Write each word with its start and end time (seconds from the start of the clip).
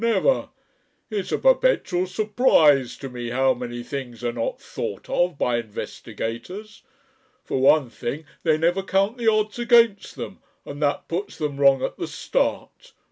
Never. 0.03 0.49
It's 1.11 1.31
a 1.31 1.37
perpetual 1.37 2.07
surprise 2.07 2.97
to 2.97 3.07
me 3.07 3.29
how 3.29 3.53
many 3.53 3.83
things 3.83 4.23
are 4.23 4.33
not 4.33 4.59
thought 4.59 5.07
of 5.07 5.37
by 5.37 5.57
investigators. 5.57 6.81
For 7.45 7.59
one 7.61 7.91
thing, 7.91 8.25
they 8.41 8.57
never 8.57 8.81
count 8.81 9.19
the 9.19 9.27
odds 9.31 9.59
against 9.59 10.15
them, 10.15 10.39
and 10.65 10.81
that 10.81 11.07
puts 11.07 11.37
them 11.37 11.57
wrong 11.57 11.83
at 11.83 11.97
the 11.97 12.07
start. 12.07 12.93